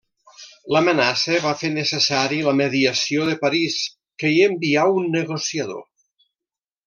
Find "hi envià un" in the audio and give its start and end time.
4.37-5.13